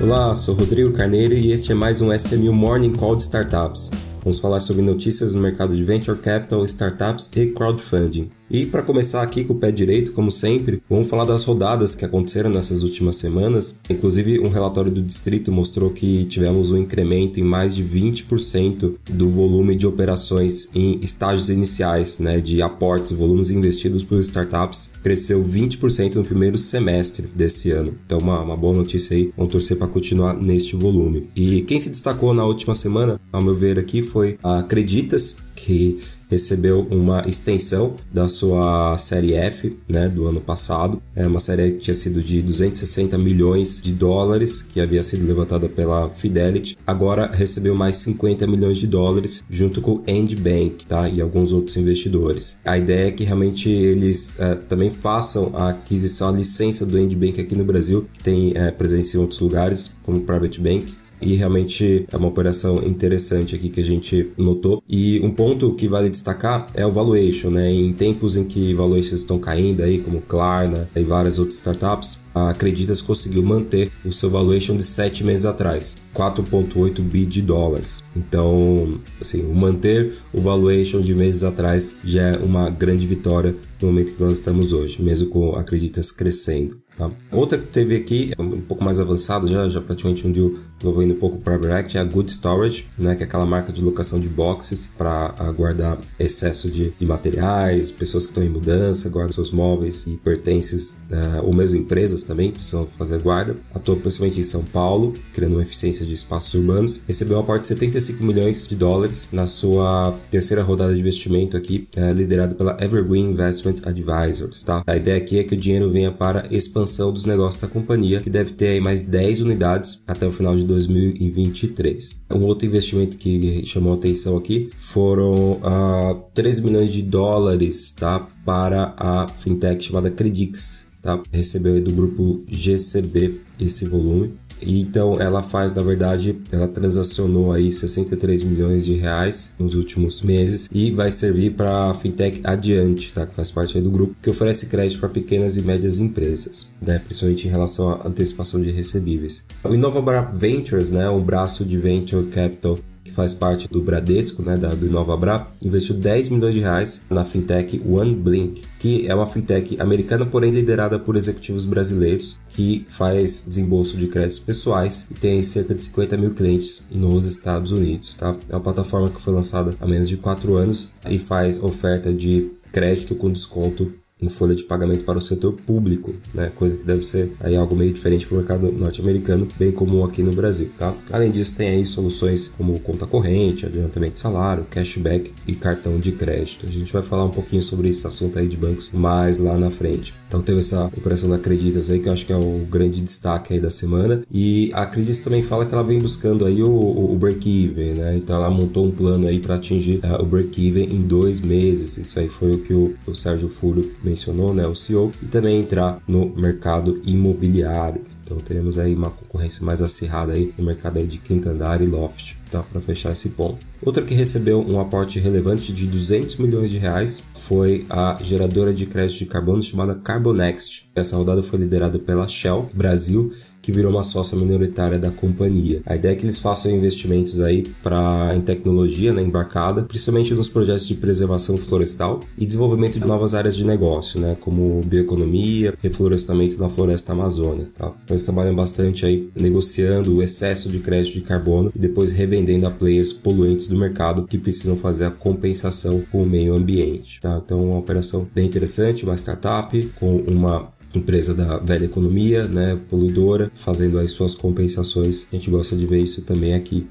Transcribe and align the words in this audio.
Olá, 0.00 0.32
sou 0.36 0.54
Rodrigo 0.54 0.92
Carneiro 0.92 1.34
e 1.34 1.50
este 1.50 1.72
é 1.72 1.74
mais 1.74 2.00
um 2.00 2.12
SMU 2.16 2.52
Morning 2.52 2.92
Call 2.92 3.16
de 3.16 3.24
Startups. 3.24 3.90
Vamos 4.22 4.38
falar 4.38 4.60
sobre 4.60 4.80
notícias 4.80 5.34
no 5.34 5.40
mercado 5.40 5.74
de 5.74 5.82
Venture 5.82 6.16
Capital, 6.16 6.64
Startups 6.64 7.28
e 7.34 7.46
Crowdfunding. 7.48 8.30
E 8.50 8.64
para 8.64 8.82
começar 8.82 9.22
aqui 9.22 9.44
com 9.44 9.52
o 9.52 9.58
pé 9.58 9.70
direito, 9.70 10.12
como 10.12 10.30
sempre, 10.30 10.82
vamos 10.88 11.08
falar 11.08 11.24
das 11.24 11.44
rodadas 11.44 11.94
que 11.94 12.04
aconteceram 12.04 12.48
nessas 12.48 12.82
últimas 12.82 13.16
semanas. 13.16 13.80
Inclusive, 13.90 14.40
um 14.40 14.48
relatório 14.48 14.90
do 14.90 15.02
distrito 15.02 15.52
mostrou 15.52 15.90
que 15.90 16.24
tivemos 16.24 16.70
um 16.70 16.78
incremento 16.78 17.38
em 17.38 17.42
mais 17.42 17.74
de 17.74 17.84
20% 17.84 18.94
do 19.10 19.28
volume 19.28 19.74
de 19.74 19.86
operações 19.86 20.70
em 20.74 20.98
estágios 21.02 21.50
iniciais, 21.50 22.18
né, 22.18 22.40
de 22.40 22.62
aportes, 22.62 23.12
volumes 23.12 23.50
investidos 23.50 24.02
por 24.02 24.18
startups, 24.20 24.92
cresceu 25.02 25.44
20% 25.44 26.14
no 26.14 26.24
primeiro 26.24 26.58
semestre 26.58 27.26
desse 27.26 27.70
ano. 27.70 27.94
Então, 28.06 28.18
uma, 28.18 28.40
uma 28.40 28.56
boa 28.56 28.74
notícia 28.74 29.14
aí, 29.14 29.30
vamos 29.36 29.52
torcer 29.52 29.76
para 29.76 29.86
continuar 29.88 30.34
neste 30.34 30.74
volume. 30.74 31.28
E 31.36 31.62
quem 31.62 31.78
se 31.78 31.90
destacou 31.90 32.32
na 32.32 32.44
última 32.44 32.74
semana, 32.74 33.20
ao 33.30 33.42
meu 33.42 33.54
ver 33.54 33.78
aqui, 33.78 34.02
foi 34.02 34.38
a 34.42 34.58
Acreditas, 34.58 35.38
que 35.68 35.98
recebeu 36.30 36.88
uma 36.90 37.28
extensão 37.28 37.94
da 38.10 38.26
sua 38.26 38.96
série 38.96 39.34
F, 39.34 39.76
né, 39.86 40.08
do 40.08 40.26
ano 40.26 40.40
passado. 40.40 41.02
É 41.14 41.26
uma 41.26 41.40
série 41.40 41.72
que 41.72 41.78
tinha 41.78 41.94
sido 41.94 42.22
de 42.22 42.40
260 42.40 43.18
milhões 43.18 43.82
de 43.82 43.92
dólares, 43.92 44.62
que 44.62 44.80
havia 44.80 45.02
sido 45.02 45.26
levantada 45.26 45.68
pela 45.68 46.08
Fidelity. 46.08 46.78
Agora 46.86 47.30
recebeu 47.30 47.74
mais 47.74 47.96
50 47.96 48.46
milhões 48.46 48.78
de 48.78 48.86
dólares 48.86 49.44
junto 49.50 49.82
com 49.82 49.96
o 49.96 50.02
Endbank, 50.06 50.86
tá, 50.86 51.06
e 51.06 51.20
alguns 51.20 51.52
outros 51.52 51.76
investidores. 51.76 52.58
A 52.64 52.78
ideia 52.78 53.08
é 53.08 53.10
que 53.10 53.24
realmente 53.24 53.68
eles 53.68 54.40
é, 54.40 54.54
também 54.54 54.88
façam 54.88 55.50
a 55.54 55.68
aquisição, 55.68 56.30
a 56.30 56.32
licença 56.32 56.86
do 56.86 56.98
Endbank 56.98 57.42
aqui 57.42 57.54
no 57.54 57.64
Brasil, 57.64 58.08
que 58.10 58.22
tem 58.22 58.52
é, 58.54 58.70
presença 58.70 59.18
em 59.18 59.20
outros 59.20 59.40
lugares, 59.40 59.98
como 60.02 60.20
Private 60.20 60.60
Bank 60.62 61.07
e 61.20 61.34
realmente 61.34 62.06
é 62.10 62.16
uma 62.16 62.28
operação 62.28 62.82
interessante 62.84 63.54
aqui 63.54 63.68
que 63.68 63.80
a 63.80 63.84
gente 63.84 64.30
notou. 64.36 64.82
E 64.88 65.20
um 65.20 65.30
ponto 65.30 65.74
que 65.74 65.88
vale 65.88 66.08
destacar 66.10 66.66
é 66.74 66.86
o 66.86 66.92
valuation, 66.92 67.50
né? 67.50 67.70
Em 67.70 67.92
tempos 67.92 68.36
em 68.36 68.44
que 68.44 68.74
valuations 68.74 69.20
estão 69.20 69.38
caindo 69.38 69.82
aí, 69.82 69.98
como 69.98 70.20
Klarna 70.20 70.88
e 70.94 71.02
várias 71.02 71.38
outras 71.38 71.56
startups, 71.56 72.24
a 72.34 72.50
Acreditas 72.50 73.02
conseguiu 73.02 73.42
manter 73.42 73.90
o 74.04 74.12
seu 74.12 74.30
valuation 74.30 74.76
de 74.76 74.84
7 74.84 75.24
meses 75.24 75.44
atrás, 75.44 75.96
4.8 76.14 77.00
bi 77.00 77.26
de 77.26 77.42
dólares. 77.42 78.02
Então, 78.16 79.00
assim, 79.20 79.42
manter 79.42 80.14
o 80.32 80.40
valuation 80.40 81.00
de 81.00 81.14
meses 81.14 81.44
atrás 81.44 81.96
já 82.04 82.22
é 82.22 82.36
uma 82.38 82.70
grande 82.70 83.06
vitória 83.06 83.56
no 83.80 83.88
momento 83.88 84.12
que 84.12 84.22
nós 84.22 84.32
estamos 84.32 84.72
hoje, 84.72 85.02
mesmo 85.02 85.28
com 85.28 85.54
Acreditas 85.54 86.10
crescendo. 86.10 86.80
Tá? 86.96 87.10
Outra 87.30 87.56
que 87.56 87.66
teve 87.68 87.94
aqui, 87.94 88.32
um 88.38 88.60
pouco 88.60 88.84
mais 88.84 88.98
avançada, 88.98 89.46
já, 89.46 89.68
já 89.68 89.80
praticamente 89.80 90.26
um 90.26 90.32
deal 90.32 90.50
envolvendo 90.80 91.14
um 91.14 91.18
pouco 91.18 91.36
o 91.36 91.40
Private 91.40 91.72
Act, 91.72 91.96
é 91.96 92.00
a 92.00 92.04
Good 92.04 92.30
Storage, 92.30 92.86
né, 92.98 93.14
que 93.14 93.22
é 93.22 93.26
aquela 93.26 93.46
marca 93.46 93.72
de 93.72 93.82
locação 93.82 94.18
de 94.18 94.28
boxes 94.28 94.92
para 94.96 95.28
guardar 95.56 95.98
excesso 96.18 96.70
de, 96.70 96.92
de, 96.98 97.06
materiais, 97.06 97.90
pessoas 97.90 98.24
que 98.24 98.30
estão 98.30 98.42
em 98.42 98.48
mudança, 98.48 99.08
guardam 99.08 99.32
seus 99.32 99.50
móveis 99.50 100.06
e 100.06 100.16
pertences, 100.16 101.02
uh, 101.10 101.44
ou 101.44 101.54
mesmo 101.54 101.78
empresas 101.78 102.22
também 102.22 102.50
precisam 102.50 102.86
fazer 102.98 103.20
guarda. 103.20 103.56
Atua 103.74 103.96
principalmente 103.96 104.40
em 104.40 104.44
São 104.44 104.62
Paulo, 104.62 105.14
criando 105.32 105.54
uma 105.54 105.62
eficiência 105.62 106.04
de 106.04 106.14
espaços 106.14 106.54
urbanos. 106.54 107.02
Recebeu 107.06 107.36
um 107.36 107.40
aporte 107.40 107.62
de 107.62 107.68
75 107.68 108.22
milhões 108.22 108.68
de 108.68 108.76
dólares 108.76 109.28
na 109.32 109.46
sua 109.46 110.18
terceira 110.30 110.62
rodada 110.62 110.94
de 110.94 111.00
investimento 111.00 111.56
aqui, 111.56 111.88
uh, 111.96 112.12
liderado 112.12 112.54
pela 112.54 112.76
Evergreen 112.82 113.30
Investment 113.30 113.76
Advisors. 113.84 114.62
Tá? 114.62 114.82
A 114.86 114.96
ideia 114.96 115.16
aqui 115.16 115.38
é 115.38 115.44
que 115.44 115.54
o 115.54 115.56
dinheiro 115.56 115.90
venha 115.90 116.12
para 116.12 116.46
expansão 116.50 117.12
dos 117.12 117.24
negócios 117.24 117.60
da 117.60 117.68
companhia, 117.68 118.20
que 118.20 118.30
deve 118.30 118.52
ter 118.52 118.68
aí 118.68 118.80
mais 118.80 119.02
10 119.02 119.40
unidades 119.40 120.02
até 120.06 120.26
o 120.26 120.32
final 120.32 120.56
de 120.56 120.64
2023. 120.68 122.24
Um 122.30 122.44
outro 122.44 122.66
investimento 122.66 123.16
que 123.16 123.64
chamou 123.66 123.94
atenção 123.94 124.36
aqui 124.36 124.70
foram 124.78 125.58
ah, 125.62 126.16
13 126.34 126.62
milhões 126.62 126.92
de 126.92 127.02
dólares 127.02 127.92
tá, 127.92 128.28
para 128.44 128.94
a 128.96 129.26
fintech 129.38 129.82
chamada 129.82 130.10
Credix. 130.10 130.86
Tá? 131.02 131.20
Recebeu 131.32 131.80
do 131.80 131.92
grupo 131.92 132.44
GCB 132.46 133.40
esse 133.58 133.86
volume. 133.86 134.34
Então 134.60 135.20
ela 135.20 135.42
faz, 135.42 135.74
na 135.74 135.82
verdade, 135.82 136.38
ela 136.50 136.68
transacionou 136.68 137.52
aí 137.52 137.72
63 137.72 138.42
milhões 138.44 138.84
de 138.84 138.94
reais 138.94 139.54
nos 139.58 139.74
últimos 139.74 140.22
meses 140.22 140.68
e 140.72 140.90
vai 140.90 141.10
servir 141.10 141.54
para 141.54 141.90
a 141.90 141.94
fintech 141.94 142.40
Adiante, 142.44 143.12
tá? 143.12 143.26
Que 143.26 143.34
faz 143.34 143.50
parte 143.50 143.80
do 143.80 143.90
grupo 143.90 144.14
que 144.22 144.30
oferece 144.30 144.66
crédito 144.66 145.00
para 145.00 145.08
pequenas 145.08 145.56
e 145.56 145.62
médias 145.62 145.98
empresas, 145.98 146.68
né? 146.80 146.98
Principalmente 146.98 147.46
em 147.46 147.50
relação 147.50 147.90
à 147.90 148.08
antecipação 148.08 148.60
de 148.60 148.70
recebíveis. 148.70 149.46
O 149.64 149.74
Innova 149.74 150.22
Ventures, 150.32 150.90
né? 150.90 151.08
Um 151.10 151.22
braço 151.22 151.64
de 151.64 151.76
venture 151.76 152.26
capital 152.26 152.78
faz 153.18 153.34
parte 153.34 153.68
do 153.68 153.82
Bradesco, 153.82 154.44
né, 154.44 154.56
da, 154.56 154.68
do 154.68 154.86
InovaBra, 154.86 155.48
investiu 155.64 155.96
10 155.96 156.28
milhões 156.28 156.54
de 156.54 156.60
reais 156.60 157.04
na 157.10 157.24
fintech 157.24 157.82
OneBlink, 157.84 158.62
que 158.78 159.08
é 159.08 159.12
uma 159.12 159.26
fintech 159.26 159.76
americana, 159.80 160.24
porém 160.24 160.52
liderada 160.52 161.00
por 161.00 161.16
executivos 161.16 161.66
brasileiros, 161.66 162.38
que 162.48 162.86
faz 162.86 163.44
desembolso 163.48 163.96
de 163.96 164.06
créditos 164.06 164.38
pessoais 164.38 165.08
e 165.10 165.14
tem 165.14 165.42
cerca 165.42 165.74
de 165.74 165.82
50 165.82 166.16
mil 166.16 166.32
clientes 166.32 166.86
nos 166.92 167.24
Estados 167.24 167.72
Unidos. 167.72 168.14
Tá? 168.14 168.36
É 168.48 168.54
uma 168.54 168.62
plataforma 168.62 169.10
que 169.10 169.20
foi 169.20 169.34
lançada 169.34 169.74
há 169.80 169.86
menos 169.86 170.08
de 170.08 170.16
4 170.16 170.54
anos 170.54 170.94
e 171.10 171.18
faz 171.18 171.60
oferta 171.60 172.12
de 172.12 172.52
crédito 172.70 173.16
com 173.16 173.32
desconto 173.32 173.92
em 174.20 174.28
folha 174.28 174.54
de 174.54 174.64
pagamento 174.64 175.04
para 175.04 175.18
o 175.18 175.22
setor 175.22 175.52
público, 175.52 176.14
né? 176.34 176.50
Coisa 176.54 176.76
que 176.76 176.84
deve 176.84 177.02
ser 177.02 177.32
aí 177.40 177.56
algo 177.56 177.74
meio 177.76 177.92
diferente 177.92 178.26
para 178.26 178.34
o 178.34 178.38
mercado 178.38 178.72
norte-americano, 178.72 179.48
bem 179.58 179.72
comum 179.72 180.04
aqui 180.04 180.22
no 180.22 180.32
Brasil, 180.32 180.70
tá? 180.76 180.94
Além 181.10 181.30
disso, 181.30 181.56
tem 181.56 181.68
aí 181.68 181.86
soluções 181.86 182.48
como 182.48 182.78
conta 182.80 183.06
corrente, 183.06 183.66
adiantamento 183.66 184.14
de 184.14 184.20
salário, 184.20 184.66
cashback 184.70 185.32
e 185.46 185.54
cartão 185.54 185.98
de 185.98 186.12
crédito. 186.12 186.66
A 186.66 186.70
gente 186.70 186.92
vai 186.92 187.02
falar 187.02 187.24
um 187.24 187.30
pouquinho 187.30 187.62
sobre 187.62 187.88
esse 187.88 188.06
assunto 188.06 188.38
aí 188.38 188.48
de 188.48 188.56
bancos 188.56 188.90
mais 188.92 189.38
lá 189.38 189.56
na 189.56 189.70
frente. 189.70 190.14
Então 190.26 190.42
teve 190.42 190.58
essa 190.58 190.86
operação 190.86 191.30
da 191.30 191.36
Acreditas 191.36 191.88
aí 191.88 192.00
que 192.00 192.08
eu 192.08 192.12
acho 192.12 192.26
que 192.26 192.32
é 192.32 192.36
o 192.36 192.66
grande 192.68 193.00
destaque 193.00 193.54
aí 193.54 193.60
da 193.60 193.70
semana 193.70 194.22
e 194.30 194.70
a 194.74 194.82
Acreditas 194.82 195.20
também 195.20 195.42
fala 195.42 195.64
que 195.64 195.72
ela 195.72 195.84
vem 195.84 195.98
buscando 195.98 196.44
aí 196.44 196.62
o, 196.62 196.68
o, 196.68 197.16
break-even, 197.16 197.94
né? 197.94 198.16
Então 198.16 198.36
ela 198.36 198.50
montou 198.50 198.84
um 198.84 198.90
plano 198.90 199.26
aí 199.26 199.40
para 199.40 199.54
atingir 199.54 200.00
uh, 200.04 200.22
o 200.22 200.26
break-even 200.26 200.84
em 200.92 201.02
dois 201.02 201.40
meses. 201.40 201.96
Isso 201.96 202.18
aí 202.18 202.28
foi 202.28 202.54
o 202.54 202.58
que 202.58 202.74
o, 202.74 202.94
o 203.06 203.14
Sérgio 203.14 203.48
Furo 203.48 203.90
mencionou, 204.08 204.54
né, 204.54 204.66
o 204.66 204.74
CEO, 204.74 205.12
e 205.22 205.26
também 205.26 205.60
entrar 205.60 206.00
no 206.08 206.34
mercado 206.34 207.00
imobiliário. 207.04 208.04
Então 208.24 208.36
teremos 208.38 208.78
aí 208.78 208.94
uma 208.94 209.10
concorrência 209.10 209.64
mais 209.64 209.80
acirrada 209.80 210.34
aí 210.34 210.52
no 210.58 210.64
mercado 210.64 210.98
aí 210.98 211.06
de 211.06 211.16
quinto 211.16 211.48
andar 211.48 211.80
e 211.80 211.86
loft, 211.86 212.36
tá? 212.50 212.62
Para 212.62 212.80
fechar 212.80 213.10
esse 213.12 213.30
ponto. 213.30 213.64
Outra 213.80 214.02
que 214.02 214.14
recebeu 214.14 214.60
um 214.60 214.78
aporte 214.78 215.18
relevante 215.18 215.72
de 215.72 215.86
200 215.86 216.36
milhões 216.36 216.70
de 216.70 216.76
reais 216.76 217.24
foi 217.34 217.86
a 217.88 218.18
geradora 218.20 218.74
de 218.74 218.84
crédito 218.84 219.20
de 219.20 219.26
carbono 219.26 219.62
chamada 219.62 219.94
Carbonext. 219.94 220.90
Essa 220.94 221.16
rodada 221.16 221.42
foi 221.42 221.58
liderada 221.60 221.98
pela 221.98 222.28
Shell 222.28 222.68
Brasil 222.74 223.32
que 223.68 223.72
virou 223.72 223.92
uma 223.92 224.02
sócia 224.02 224.34
minoritária 224.34 224.98
da 224.98 225.10
companhia. 225.10 225.82
A 225.84 225.94
ideia 225.94 226.14
é 226.14 226.16
que 226.16 226.24
eles 226.24 226.38
façam 226.38 226.72
investimentos 226.72 227.38
aí 227.38 227.66
para 227.82 228.32
em 228.34 228.40
tecnologia 228.40 229.12
né, 229.12 229.20
embarcada, 229.20 229.82
principalmente 229.82 230.32
nos 230.32 230.48
projetos 230.48 230.88
de 230.88 230.94
preservação 230.94 231.58
florestal 231.58 232.20
e 232.38 232.46
desenvolvimento 232.46 232.98
de 232.98 233.06
novas 233.06 233.34
áreas 233.34 233.54
de 233.54 233.66
negócio, 233.66 234.18
né, 234.18 234.38
como 234.40 234.80
bioeconomia, 234.86 235.74
reflorestamento 235.82 236.58
na 236.58 236.70
floresta 236.70 237.12
amazônica. 237.12 237.70
Tá? 237.76 237.92
Então, 238.04 238.14
eles 238.14 238.22
trabalham 238.22 238.54
bastante 238.54 239.04
aí 239.04 239.28
negociando 239.36 240.16
o 240.16 240.22
excesso 240.22 240.70
de 240.70 240.78
crédito 240.78 241.16
de 241.16 241.20
carbono 241.20 241.70
e 241.76 241.78
depois 241.78 242.10
revendendo 242.10 242.66
a 242.66 242.70
players 242.70 243.12
poluentes 243.12 243.66
do 243.66 243.76
mercado 243.76 244.26
que 244.26 244.38
precisam 244.38 244.78
fazer 244.78 245.04
a 245.04 245.10
compensação 245.10 246.02
com 246.10 246.22
o 246.22 246.26
meio 246.26 246.54
ambiente. 246.54 247.20
Tá? 247.20 247.38
Então, 247.44 247.62
uma 247.62 247.78
operação 247.78 248.26
bem 248.34 248.46
interessante, 248.46 249.04
uma 249.04 249.14
startup 249.14 249.78
com 249.98 250.16
uma 250.22 250.72
empresa 250.98 251.34
da 251.34 251.58
velha 251.58 251.84
economia, 251.84 252.44
né, 252.46 252.78
poluidora, 252.88 253.50
fazendo 253.54 253.98
as 253.98 254.10
suas 254.12 254.34
compensações. 254.34 255.26
A 255.32 255.36
gente 255.36 255.50
gosta 255.50 255.76
de 255.76 255.86
ver 255.86 256.00
isso 256.00 256.22
também 256.22 256.54
aqui. 256.54 256.86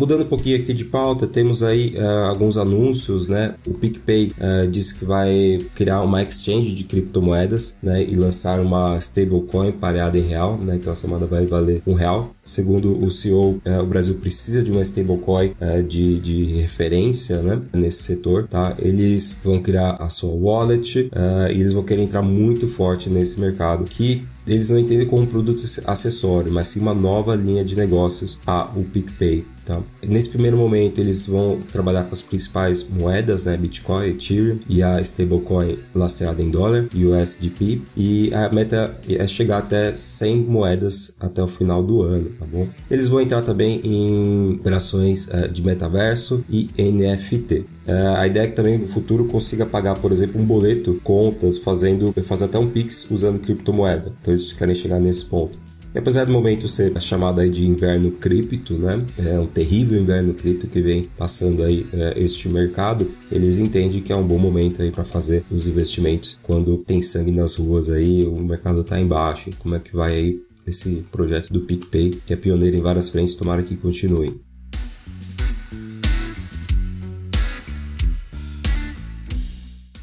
Mudando 0.00 0.22
um 0.22 0.28
pouquinho 0.28 0.56
aqui 0.56 0.72
de 0.72 0.86
pauta, 0.86 1.26
temos 1.26 1.62
aí 1.62 1.94
uh, 1.94 2.30
alguns 2.30 2.56
anúncios, 2.56 3.26
né? 3.26 3.54
O 3.66 3.74
PicPay 3.74 4.32
uh, 4.38 4.66
disse 4.66 4.98
que 4.98 5.04
vai 5.04 5.58
criar 5.74 6.00
uma 6.00 6.22
exchange 6.22 6.74
de 6.74 6.84
criptomoedas, 6.84 7.76
né? 7.82 8.02
E 8.02 8.14
lançar 8.14 8.60
uma 8.60 8.96
stablecoin 8.96 9.72
pareada 9.72 10.16
em 10.16 10.22
real, 10.22 10.56
né? 10.56 10.76
Então 10.76 10.90
essa 10.90 11.06
moeda 11.06 11.26
vai 11.26 11.44
valer 11.44 11.82
um 11.86 11.92
real. 11.92 12.34
Segundo 12.42 12.98
o 13.04 13.10
CEO, 13.10 13.56
uh, 13.56 13.60
eh, 13.62 13.78
o 13.82 13.86
Brasil 13.86 14.14
precisa 14.14 14.64
de 14.64 14.72
uma 14.72 14.80
stablecoin 14.80 15.52
de, 15.86 16.18
de 16.18 16.44
referência, 16.62 17.42
né? 17.42 17.60
Nesse 17.74 18.02
setor, 18.04 18.48
tá? 18.48 18.74
Eles 18.78 19.38
vão 19.44 19.60
criar 19.60 19.96
a 20.00 20.08
sua 20.08 20.32
wallet 20.32 21.10
e 21.50 21.60
eles 21.60 21.74
vão 21.74 21.82
querer 21.82 22.00
entrar 22.00 22.22
muito 22.22 22.66
forte 22.68 23.10
nesse 23.10 23.38
mercado 23.38 23.84
que 23.84 24.24
eles 24.46 24.70
não 24.70 24.78
entendem 24.78 25.06
como 25.06 25.22
um 25.22 25.26
produto 25.26 25.62
acessório, 25.86 26.52
mas 26.52 26.68
sim 26.68 26.80
uma 26.80 26.94
nova 26.94 27.34
linha 27.34 27.64
de 27.64 27.76
negócios, 27.76 28.40
a 28.46 28.70
o 28.76 28.84
PicPay. 28.84 29.44
Tá? 29.64 29.80
Nesse 30.02 30.30
primeiro 30.30 30.56
momento, 30.56 31.00
eles 31.00 31.26
vão 31.26 31.62
trabalhar 31.70 32.04
com 32.04 32.14
as 32.14 32.22
principais 32.22 32.88
moedas, 32.88 33.44
né? 33.44 33.56
Bitcoin, 33.56 34.08
Ethereum 34.08 34.58
e 34.68 34.82
a 34.82 35.00
stablecoin 35.00 35.78
lastreada 35.94 36.42
em 36.42 36.50
dólar, 36.50 36.88
USDP. 36.92 37.82
E 37.96 38.34
a 38.34 38.48
meta 38.52 38.98
é 39.08 39.26
chegar 39.28 39.58
até 39.58 39.94
100 39.94 40.38
moedas 40.38 41.14
até 41.20 41.42
o 41.42 41.46
final 41.46 41.82
do 41.82 42.02
ano, 42.02 42.30
tá 42.38 42.46
bom? 42.46 42.68
Eles 42.90 43.08
vão 43.08 43.20
entrar 43.20 43.42
também 43.42 43.80
em 43.84 44.54
operações 44.54 45.28
uh, 45.28 45.48
de 45.48 45.62
metaverso 45.62 46.44
e 46.50 46.68
NFT. 46.76 47.66
Uh, 47.90 48.16
a 48.18 48.26
ideia 48.28 48.44
é 48.44 48.46
que 48.46 48.54
também 48.54 48.78
no 48.78 48.86
futuro 48.86 49.24
consiga 49.24 49.66
pagar, 49.66 49.96
por 49.96 50.12
exemplo, 50.12 50.40
um 50.40 50.44
boleto, 50.44 51.00
contas, 51.02 51.58
fazendo, 51.58 52.14
fazer 52.22 52.44
até 52.44 52.56
um 52.56 52.70
Pix 52.70 53.10
usando 53.10 53.40
criptomoeda. 53.40 54.14
Então 54.20 54.32
eles 54.32 54.52
querem 54.52 54.76
chegar 54.76 55.00
nesse 55.00 55.24
ponto. 55.24 55.58
E 55.92 55.98
apesar 55.98 56.24
do 56.24 56.32
momento 56.32 56.68
ser 56.68 56.92
chamado 57.02 57.40
aí 57.40 57.50
de 57.50 57.66
inverno 57.66 58.12
cripto, 58.12 58.74
né? 58.74 59.04
É 59.18 59.40
um 59.40 59.46
terrível 59.46 60.00
inverno 60.00 60.32
cripto 60.34 60.68
que 60.68 60.80
vem 60.80 61.08
passando 61.18 61.64
aí 61.64 61.84
é, 61.92 62.14
este 62.16 62.48
mercado. 62.48 63.10
Eles 63.28 63.58
entendem 63.58 64.00
que 64.00 64.12
é 64.12 64.16
um 64.16 64.24
bom 64.24 64.38
momento 64.38 64.82
aí 64.82 64.92
para 64.92 65.02
fazer 65.02 65.44
os 65.50 65.66
investimentos 65.66 66.38
quando 66.44 66.78
tem 66.78 67.02
sangue 67.02 67.32
nas 67.32 67.56
ruas 67.56 67.90
aí, 67.90 68.24
o 68.24 68.36
mercado 68.36 68.84
tá 68.84 69.00
embaixo. 69.00 69.50
Como 69.58 69.74
é 69.74 69.80
que 69.80 69.96
vai 69.96 70.14
aí 70.14 70.40
esse 70.64 71.04
projeto 71.10 71.52
do 71.52 71.62
PicPay, 71.62 72.20
que 72.24 72.32
é 72.32 72.36
pioneiro 72.36 72.76
em 72.76 72.80
várias 72.80 73.08
frentes, 73.08 73.34
tomara 73.34 73.60
que 73.60 73.76
continue. 73.76 74.40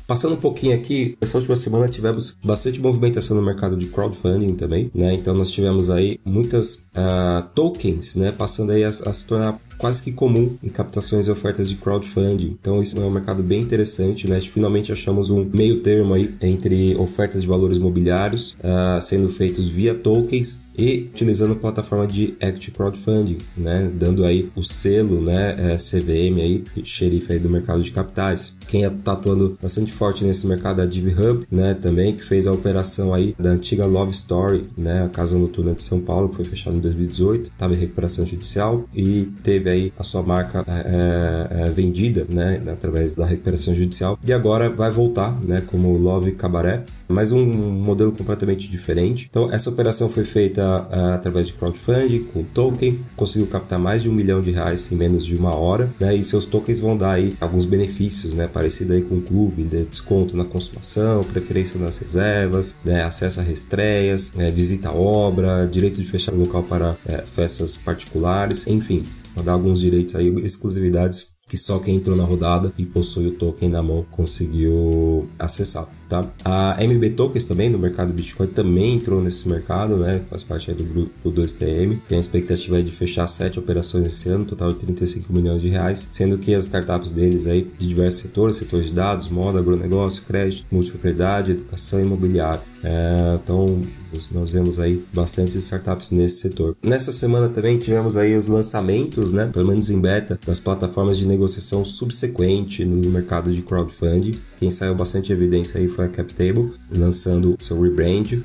Passando 0.07 0.36
um 0.36 0.39
pouquinho 0.39 0.74
aqui, 0.74 1.18
essa 1.19 1.38
última 1.38 1.57
semana 1.57 1.89
tivemos 1.89 2.38
bastante 2.42 2.80
movimentação 2.80 3.36
no 3.36 3.44
mercado 3.44 3.75
de 3.75 3.88
crowdfunding 3.88 4.56
também, 4.56 4.89
né? 4.95 5.13
Então 5.13 5.33
nós 5.33 5.51
tivemos 5.51 5.89
aí 5.89 6.18
muitas 6.24 6.88
uh, 6.95 7.44
tokens, 7.54 8.15
né? 8.15 8.31
Passando 8.31 8.71
aí 8.71 8.86
a, 8.86 8.88
a 8.88 8.92
se 8.92 9.27
tornar 9.27 9.59
quase 9.77 10.01
que 10.01 10.13
comum 10.13 10.57
em 10.63 10.69
captações 10.69 11.27
e 11.27 11.31
ofertas 11.31 11.69
de 11.69 11.75
crowdfunding. 11.75 12.57
Então 12.59 12.81
isso 12.81 12.98
é 12.98 13.01
um 13.01 13.12
mercado 13.12 13.44
bem 13.44 13.62
interessante, 13.62 14.30
né? 14.30 14.39
Finalmente 14.39 14.94
achamos 14.94 15.30
um 15.30 15.44
meio 15.54 15.81
termo 15.81 16.13
aí 16.13 16.33
entre 16.42 16.95
ofertas 16.95 17.42
de 17.42 17.48
valores 17.48 17.77
mobiliários 17.77 18.54
uh, 18.54 19.01
sendo 19.01 19.30
feitos 19.30 19.68
via 19.68 19.94
tokens 19.94 20.67
e 20.78 21.10
utilizando 21.14 21.56
plataforma 21.56 22.06
de 22.06 22.36
Equity 22.40 22.72
Crowdfunding, 22.72 23.40
né, 23.56 23.92
dando 23.94 24.24
aí 24.24 24.50
o 24.56 24.64
selo, 24.64 25.22
né, 25.22 25.74
é, 25.74 25.78
CVM 25.78 26.40
aí, 26.42 26.64
xerife 26.84 27.34
aí 27.34 27.40
do 27.40 27.50
mercado 27.50 27.82
de 27.82 27.92
capitais. 27.92 28.58
Quem 28.68 28.84
está 28.84 29.14
atuando 29.14 29.58
bastante 29.62 29.92
forte 29.92 30.24
nesse 30.24 30.46
mercado 30.46 30.82
é 30.82 30.84
a 30.84 30.88
DivHub, 30.88 31.46
né, 31.50 31.74
também, 31.74 32.16
que 32.16 32.24
fez 32.24 32.46
a 32.46 32.52
operação 32.52 33.14
aí 33.14 33.36
da 33.40 33.50
antiga 33.50 33.86
Love 33.86 34.12
Story, 34.12 34.70
né, 34.78 35.04
a 35.04 35.10
casa 35.10 35.38
noturna 35.38 35.74
de 35.74 35.84
São 35.84 36.00
Paulo, 36.00 36.30
que 36.30 36.36
foi 36.36 36.46
fechada 36.46 36.76
em 36.76 36.80
2018, 36.80 37.50
estava 37.50 37.74
em 37.74 37.78
recuperação 37.78 38.26
judicial 38.26 38.88
e 38.96 39.32
teve 39.42 39.70
aí 39.70 39.94
a 39.98 40.04
sua 40.04 40.22
marca 40.22 40.64
é, 40.68 41.58
é, 41.62 41.68
é, 41.68 41.70
vendida, 41.72 42.26
né, 42.30 42.62
através 42.72 43.16
da 43.16 43.26
recuperação 43.26 43.74
judicial. 43.74 44.20
E 44.26 44.32
agora 44.32 44.70
vai 44.70 44.92
voltar, 44.92 45.40
né, 45.42 45.62
como 45.66 45.98
Love 45.98 46.34
Cabaré, 46.34 46.84
mas 47.08 47.32
um 47.32 47.46
modelo 47.46 48.12
completamente 48.12 48.70
diferente. 48.70 49.28
Então, 49.30 49.52
essa 49.52 49.70
operação 49.70 50.10
foi 50.10 50.26
feita 50.26 50.67
através 51.14 51.48
de 51.48 51.54
crowdfunding, 51.54 52.24
com 52.25 52.44
token, 52.44 53.00
conseguiu 53.16 53.48
captar 53.48 53.80
mais 53.80 54.04
de 54.04 54.10
um 54.10 54.14
milhão 54.14 54.42
de 54.42 54.52
reais 54.52 54.92
em 54.92 54.96
menos 54.96 55.25
de 55.25 55.36
uma 55.36 55.56
hora, 55.56 55.94
né? 56.00 56.16
E 56.16 56.24
seus 56.24 56.46
tokens 56.46 56.80
vão 56.80 56.98
dar 56.98 57.14
aí 57.14 57.36
alguns 57.40 57.66
benefícios, 57.66 58.34
né? 58.34 58.48
Parecido 58.48 58.94
aí 58.94 59.02
com 59.02 59.16
o 59.16 59.22
clube, 59.22 59.64
de 59.64 59.86
desconto 59.86 60.36
na 60.36 60.46
consumação, 60.46 61.24
preferência 61.24 61.80
nas 61.80 61.98
reservas, 61.98 62.75
né? 62.84 63.04
acesso 63.04 63.40
a 63.40 63.44
reestreias, 63.44 64.31
né? 64.34 64.52
visita 64.52 64.90
à 64.90 64.94
obra, 64.94 65.68
direito 65.68 66.00
de 66.00 66.08
fechar 66.08 66.34
o 66.34 66.40
local 66.40 66.64
para 66.64 66.98
é, 67.06 67.22
festas 67.24 67.78
particulares, 67.78 68.66
enfim, 68.68 69.06
dar 69.44 69.54
alguns 69.54 69.80
direitos 69.80 70.16
aí, 70.16 70.28
exclusividades 70.44 71.38
que 71.50 71.58
só 71.58 71.80
quem 71.80 71.96
entrou 71.96 72.16
na 72.16 72.25
rodada 72.25 72.74
e 72.78 72.86
possui 72.86 73.28
o 73.28 73.31
token 73.31 73.69
na 73.69 73.81
mão 73.81 74.06
conseguiu 74.12 75.30
acessar. 75.40 75.88
Tá? 76.07 76.25
A 76.44 76.77
MB 76.81 77.12
Tokens 77.12 77.44
também, 77.44 77.69
no 77.69 77.77
mercado 77.77 78.13
Bitcoin, 78.13 78.48
também 78.48 78.95
entrou 78.95 79.21
nesse 79.21 79.48
mercado, 79.50 79.98
né? 79.98 80.21
faz 80.30 80.44
parte 80.44 80.71
do 80.71 80.83
grupo 80.83 81.31
2TM. 81.31 82.00
Tem 82.07 82.18
a 82.18 82.21
expectativa 82.21 82.81
de 82.81 82.92
fechar 82.92 83.27
sete 83.27 83.59
operações 83.59 84.06
esse 84.06 84.30
ano, 84.30 84.45
total 84.45 84.74
de 84.74 84.80
35 84.80 85.31
milhões 85.33 85.62
de 85.62 85.69
reais, 85.69 86.07
sendo 86.12 86.38
que 86.38 86.54
as 86.54 86.65
startups 86.65 87.12
deles 87.12 87.48
aí 87.48 87.69
de 87.77 87.88
diversos 87.88 88.21
setores, 88.21 88.56
setores 88.56 88.88
de 88.88 88.94
dados, 88.94 89.27
moda, 89.27 89.59
agronegócio, 89.59 90.24
crédito, 90.24 90.65
multipropriedade, 90.71 91.51
educação 91.51 92.00
e 92.00 92.04
imobiliário. 92.04 92.62
É, 92.83 93.39
então, 93.44 93.81
nós 94.31 94.54
vemos 94.54 94.80
aí 94.80 95.04
bastante 95.13 95.57
startups 95.57 96.12
nesse 96.12 96.42
setor. 96.42 96.75
Nessa 96.83 97.12
semana 97.12 97.50
também 97.50 97.77
tivemos 97.77 98.15
aí 98.15 98.36
os 98.36 98.48
lançamentos, 98.48 99.33
né, 99.33 99.50
pelo 99.51 99.68
menos 99.68 99.89
em 99.89 100.00
beta, 100.00 100.39
das 100.45 100.59
plataformas 100.59 101.18
de 101.18 101.25
negociação 101.25 101.83
subsequente 101.83 102.86
no 102.86 103.09
mercado 103.09 103.51
de 103.51 103.62
crowdfunding. 103.62 104.39
Quem 104.57 104.69
saiu 104.71 104.95
bastante 104.95 105.31
evidência 105.31 105.80
aí 105.80 105.88
foi 105.88 106.06
a 106.06 106.09
CapTable, 106.09 106.71
lançando 106.92 107.56
seu 107.59 107.80
rebrand, 107.80 108.44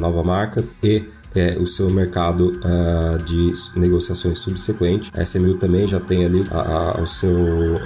nova 0.00 0.24
marca 0.24 0.64
e 0.82 1.04
é, 1.34 1.56
o 1.58 1.66
seu 1.66 1.90
mercado 1.90 2.52
uh, 2.58 3.22
de 3.22 3.52
negociações 3.76 4.38
subsequente. 4.38 5.10
A 5.14 5.22
SMU 5.22 5.54
também 5.54 5.86
já 5.86 6.00
tem 6.00 6.24
ali 6.24 6.44
a, 6.50 6.98
a, 6.98 7.02
o 7.02 7.06
seu 7.06 7.30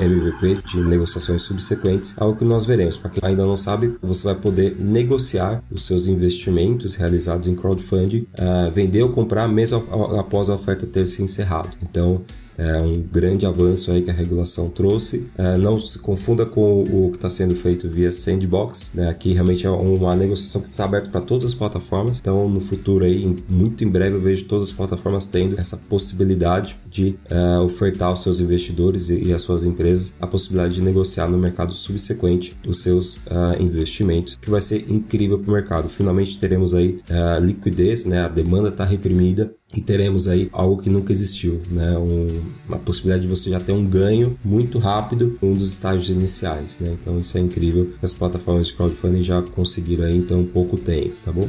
MVP 0.00 0.62
de 0.66 0.82
negociações 0.82 1.42
subsequentes, 1.42 2.14
algo 2.16 2.38
que 2.38 2.44
nós 2.44 2.64
veremos. 2.64 2.96
Para 2.96 3.10
quem 3.10 3.28
ainda 3.28 3.44
não 3.44 3.56
sabe, 3.56 3.96
você 4.02 4.24
vai 4.24 4.34
poder 4.34 4.76
negociar 4.78 5.62
os 5.70 5.86
seus 5.86 6.06
investimentos 6.06 6.94
realizados 6.94 7.48
em 7.48 7.54
crowdfunding, 7.54 8.26
uh, 8.38 8.70
vender 8.72 9.02
ou 9.02 9.10
comprar 9.10 9.48
mesmo 9.48 9.84
após 10.18 10.48
a 10.48 10.54
oferta 10.54 10.86
ter 10.86 11.06
se 11.06 11.22
encerrado. 11.22 11.70
Então, 11.82 12.22
é 12.56 12.78
um 12.78 13.00
grande 13.00 13.46
avanço 13.46 13.90
aí 13.90 14.02
que 14.02 14.10
a 14.10 14.14
regulação 14.14 14.68
trouxe. 14.68 15.26
É, 15.36 15.56
não 15.56 15.78
se 15.78 15.98
confunda 15.98 16.46
com 16.46 16.82
o 16.82 17.10
que 17.10 17.16
está 17.16 17.30
sendo 17.30 17.54
feito 17.54 17.88
via 17.88 18.12
Sandbox, 18.12 18.90
né? 18.94 19.08
Aqui 19.08 19.32
realmente 19.32 19.66
é 19.66 19.70
uma 19.70 20.14
negociação 20.14 20.60
que 20.60 20.68
está 20.68 20.84
aberta 20.84 21.08
para 21.08 21.20
todas 21.20 21.46
as 21.46 21.54
plataformas. 21.54 22.18
Então, 22.18 22.48
no 22.48 22.60
futuro 22.60 23.04
aí, 23.04 23.36
muito 23.48 23.84
em 23.84 23.88
breve, 23.88 24.16
eu 24.16 24.20
vejo 24.20 24.46
todas 24.46 24.68
as 24.68 24.74
plataformas 24.74 25.26
tendo 25.26 25.58
essa 25.58 25.76
possibilidade 25.76 26.76
de 26.88 27.16
é, 27.28 27.58
ofertar 27.58 28.08
aos 28.08 28.22
seus 28.22 28.40
investidores 28.40 29.10
e, 29.10 29.32
às 29.32 29.42
suas 29.42 29.64
empresas 29.64 30.14
a 30.20 30.26
possibilidade 30.26 30.74
de 30.74 30.82
negociar 30.82 31.28
no 31.28 31.38
mercado 31.38 31.74
subsequente 31.74 32.56
os 32.66 32.82
seus 32.82 33.16
uh, 33.16 33.60
investimentos, 33.60 34.38
que 34.40 34.50
vai 34.50 34.60
ser 34.60 34.90
incrível 34.90 35.38
para 35.38 35.50
o 35.50 35.54
mercado. 35.54 35.88
Finalmente 35.88 36.38
teremos 36.38 36.74
aí 36.74 37.00
uh, 37.10 37.44
liquidez, 37.44 38.04
né? 38.04 38.24
A 38.24 38.28
demanda 38.28 38.68
está 38.68 38.84
reprimida 38.84 39.52
e 39.74 39.80
teremos 39.80 40.28
aí 40.28 40.48
algo 40.52 40.80
que 40.80 40.90
nunca 40.90 41.12
existiu, 41.12 41.60
né? 41.70 41.96
Um, 41.98 42.42
uma 42.68 42.78
possibilidade 42.78 43.26
de 43.26 43.28
você 43.28 43.50
já 43.50 43.60
ter 43.60 43.72
um 43.72 43.84
ganho 43.84 44.38
muito 44.44 44.78
rápido 44.78 45.38
um 45.42 45.54
dos 45.54 45.70
estágios 45.70 46.08
iniciais, 46.10 46.78
né? 46.80 46.96
Então 47.00 47.19
isso 47.19 47.36
é 47.36 47.40
incrível. 47.40 47.90
As 48.02 48.14
plataformas 48.14 48.69
de 48.69 48.74
crowdfunding 48.74 49.22
já 49.22 49.43
conseguiram 49.43 50.04
aí 50.04 50.16
então 50.16 50.44
pouco 50.44 50.76
tempo, 50.76 51.14
tá 51.22 51.32
bom? 51.32 51.48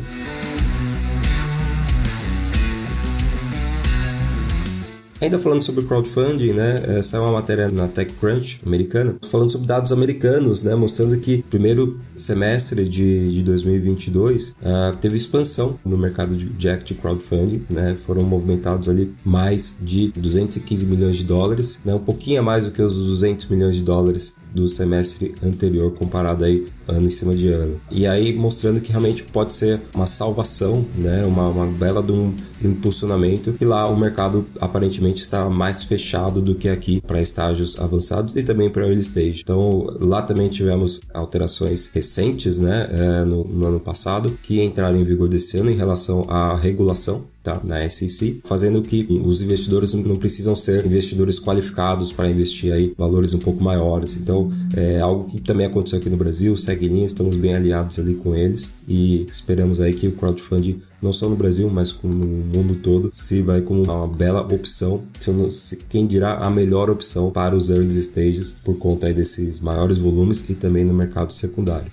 Ainda 5.25 5.39
falando 5.39 5.63
sobre 5.63 5.84
crowdfunding, 5.86 6.53
né? 6.53 6.84
Essa 7.00 7.17
é 7.17 7.20
uma 7.20 7.32
matéria 7.32 7.67
na 7.67 7.88
TechCrunch 7.88 8.60
americana, 8.63 9.15
falando 9.27 9.51
sobre 9.51 9.65
dados 9.65 9.91
americanos, 9.91 10.62
né? 10.62 10.75
Mostrando 10.75 11.17
que 11.17 11.44
primeiro 11.50 12.00
semestre 12.15 12.88
de, 12.88 13.32
de 13.32 13.41
2022 13.41 14.50
uh, 14.50 14.53
ah, 14.63 14.98
teve 15.01 15.17
expansão 15.17 15.79
no 15.84 15.98
mercado 15.98 16.36
de, 16.38 16.46
de 16.46 16.94
crowdfunding, 16.94 17.63
né? 17.67 17.98
Foram 18.05 18.22
movimentados 18.22 18.88
ali 18.88 19.15
mais 19.25 19.79
de 19.82 20.12
215 20.12 20.86
milhões 20.86 21.17
de 21.17 21.24
dólares, 21.24 21.82
né? 21.84 21.96
Um 21.96 22.00
pouquinho 22.00 22.41
a 22.41 22.44
mais 22.44 22.65
do 22.65 22.72
que 22.72 22.84
os 22.84 22.94
200 22.94 23.48
milhões 23.48 23.75
de 23.75 23.82
dólares 23.82 24.36
do 24.56 24.68
semestre 24.68 25.36
anterior 25.44 25.92
comparado 25.92 26.46
aí 26.46 26.66
ano 26.88 27.08
em 27.08 27.10
cima 27.10 27.36
de 27.36 27.50
ano. 27.50 27.80
E 27.92 28.08
aí 28.08 28.34
mostrando 28.34 28.80
que 28.80 28.90
realmente 28.90 29.24
pode 29.24 29.54
ser 29.54 29.82
uma 29.94 30.08
salvação, 30.08 30.86
né? 30.96 31.26
Uma, 31.26 31.50
uma 31.50 31.66
bela 31.66 32.02
de 32.02 32.12
um, 32.12 32.34
de 32.60 32.68
um 32.68 32.72
impulsionamento 32.72 33.56
e 33.60 33.66
lá 33.66 33.88
o 33.90 33.98
mercado 33.98 34.46
aparentemente 34.62 35.22
está 35.22 35.50
mais 35.50 35.84
fechado 35.84 36.42
do 36.42 36.56
que 36.56 36.70
aqui 36.70 37.02
para 37.02 37.22
estágios 37.22 37.80
avançados 37.80 38.36
e 38.36 38.44
também 38.44 38.70
para 38.70 38.86
early 38.86 39.02
stage. 39.02 39.42
Então 39.42 39.88
lá 40.00 40.22
também 40.22 40.48
tivemos 40.48 41.02
alterações 41.14 41.90
recentes, 41.94 42.60
né? 42.60 42.88
É, 42.92 43.26
no, 43.26 43.44
no 43.44 43.68
ano 43.68 43.80
passado 43.80 44.38
que 44.42 44.64
entraram 44.64 44.98
em 44.98 45.04
vigor 45.04 45.28
desse 45.28 45.58
ano 45.58 45.70
em 45.70 45.76
relação 45.76 46.26
à 46.30 46.56
regulação 46.56 47.35
tá? 47.46 47.62
na 47.64 47.88
SEC, 47.88 48.40
fazendo 48.44 48.82
que 48.82 49.08
os 49.24 49.42
investidores 49.42 49.94
não 49.94 50.16
precisam 50.16 50.56
ser 50.56 50.84
investidores 50.84 51.40
qualificados 51.40 52.12
para 52.12 52.28
investir 52.28 52.74
aí 52.74 52.92
valores 52.98 53.36
um 53.36 53.40
pouco 53.40 53.64
maiores. 53.64 54.18
Então, 54.18 54.50
é 54.75 55.00
algo 55.00 55.30
que 55.30 55.40
também 55.40 55.68
aconteceu 55.68 56.00
aqui 56.00 56.10
no 56.10 56.18
Brasil, 56.18 56.58
segue 56.58 56.88
linha, 56.88 57.06
estamos 57.06 57.36
bem 57.36 57.54
aliados 57.56 58.00
ali 58.00 58.16
com 58.16 58.36
eles 58.36 58.75
e 58.88 59.28
esperamos 59.32 59.80
aí 59.80 59.94
que 59.94 60.08
o 60.08 60.14
crowdfunding 60.14 60.82
não 61.02 61.14
só 61.14 61.30
no 61.30 61.36
Brasil, 61.36 61.70
mas 61.70 61.96
no 62.02 62.10
mundo 62.10 62.80
todo, 62.82 63.12
sirva 63.14 63.62
como 63.62 63.84
uma 63.84 64.08
bela 64.08 64.42
opção, 64.42 65.04
se 65.52 65.78
quem 65.88 66.08
dirá 66.08 66.38
a 66.38 66.50
melhor 66.50 66.90
opção 66.90 67.30
para 67.30 67.56
os 67.56 67.70
early 67.70 68.00
stages 68.00 68.60
por 68.64 68.75
conta 68.78 69.14
desses 69.14 69.60
maiores 69.60 70.00
volumes 70.00 70.44
e 70.50 70.56
também 70.56 70.84
no 70.84 70.96
mercado 70.96 71.32
secundário. 71.32 71.92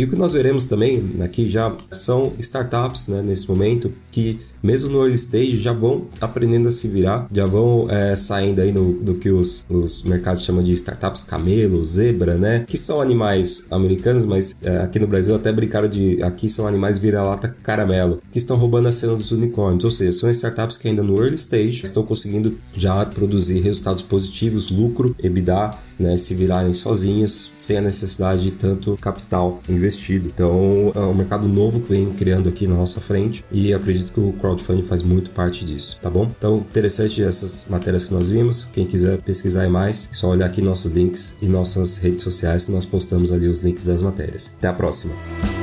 E 0.00 0.04
o 0.04 0.08
que 0.08 0.16
nós 0.16 0.32
veremos 0.32 0.66
também 0.66 1.16
aqui 1.20 1.46
já 1.46 1.76
são 1.90 2.32
startups 2.38 3.08
né, 3.08 3.20
nesse 3.20 3.46
momento 3.46 3.92
que 4.10 4.40
mesmo 4.62 4.90
no 4.90 5.02
early 5.02 5.14
stage, 5.14 5.56
já 5.56 5.72
vão 5.72 6.06
aprendendo 6.20 6.68
a 6.68 6.72
se 6.72 6.86
virar, 6.88 7.26
já 7.32 7.46
vão 7.46 7.88
é, 7.90 8.14
saindo 8.16 8.60
aí 8.60 8.72
no, 8.72 8.94
do 8.94 9.14
que 9.14 9.30
os, 9.30 9.64
os 9.68 10.02
mercados 10.02 10.42
chamam 10.42 10.62
de 10.62 10.72
startups 10.72 11.22
camelo, 11.22 11.84
zebra, 11.84 12.36
né? 12.36 12.64
Que 12.66 12.76
são 12.76 13.00
animais 13.00 13.66
americanos, 13.70 14.24
mas 14.24 14.54
é, 14.62 14.78
aqui 14.78 14.98
no 14.98 15.06
Brasil 15.06 15.34
até 15.34 15.52
brincaram 15.52 15.88
de 15.88 16.22
aqui 16.22 16.48
são 16.48 16.66
animais 16.66 16.98
vira-lata 16.98 17.56
caramelo, 17.62 18.20
que 18.30 18.38
estão 18.38 18.56
roubando 18.56 18.88
a 18.88 18.92
cena 18.92 19.16
dos 19.16 19.32
unicórnios, 19.32 19.84
ou 19.84 19.90
seja, 19.90 20.12
são 20.12 20.30
startups 20.30 20.76
que 20.76 20.88
ainda 20.88 21.02
no 21.02 21.16
early 21.22 21.36
stage 21.36 21.82
estão 21.84 22.02
conseguindo 22.02 22.58
já 22.74 23.04
produzir 23.06 23.60
resultados 23.60 24.02
positivos, 24.02 24.70
lucro, 24.70 25.14
EBITDA, 25.22 25.70
né, 26.00 26.16
se 26.16 26.34
virarem 26.34 26.74
sozinhas, 26.74 27.52
sem 27.58 27.78
a 27.78 27.80
necessidade 27.80 28.42
de 28.42 28.50
tanto 28.52 28.96
capital 29.00 29.60
investido. 29.68 30.28
Então, 30.32 30.92
é 30.94 31.00
um 31.00 31.14
mercado 31.14 31.46
novo 31.46 31.80
que 31.80 31.90
vem 31.90 32.12
criando 32.12 32.48
aqui 32.48 32.66
na 32.66 32.74
nossa 32.74 33.00
frente 33.00 33.44
e 33.52 33.72
acredito 33.72 34.12
que 34.12 34.20
o 34.20 34.32
crowdfunding 34.32 34.82
faz 34.82 35.02
muito 35.02 35.30
parte 35.30 35.64
disso, 35.64 35.98
tá 36.00 36.10
bom? 36.10 36.30
Então, 36.36 36.58
interessante 36.58 37.22
essas 37.22 37.68
matérias 37.68 38.06
que 38.06 38.14
nós 38.14 38.30
vimos. 38.30 38.64
Quem 38.72 38.86
quiser 38.86 39.18
pesquisar 39.18 39.68
mais, 39.68 40.08
é 40.10 40.14
só 40.14 40.28
olhar 40.28 40.46
aqui 40.46 40.62
nossos 40.62 40.92
links 40.92 41.36
e 41.42 41.46
nossas 41.46 41.98
redes 41.98 42.22
sociais, 42.24 42.68
nós 42.68 42.86
postamos 42.86 43.30
ali 43.30 43.46
os 43.46 43.60
links 43.60 43.84
das 43.84 44.00
matérias. 44.00 44.54
Até 44.58 44.68
a 44.68 44.72
próxima! 44.72 45.59